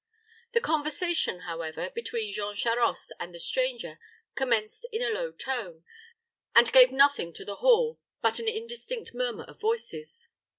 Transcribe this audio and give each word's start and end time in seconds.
The 0.53 0.61
conversation, 0.61 1.41
however, 1.41 1.91
between 1.91 2.33
Jean 2.33 2.55
Charost 2.55 3.11
and 3.19 3.35
the 3.35 3.39
stranger 3.39 3.99
commenced 4.33 4.87
in 4.91 5.03
a 5.03 5.11
low 5.13 5.31
tone, 5.31 5.83
and 6.55 6.71
gave 6.73 6.91
nothing 6.91 7.31
to 7.33 7.45
the 7.45 7.57
hall 7.57 7.99
but 8.19 8.39
an 8.39 8.47
indistinct 8.47 9.13
murmur 9.13 9.43
of 9.43 9.59
voices. 9.61 10.27